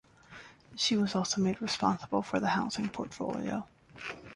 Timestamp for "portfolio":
2.89-3.67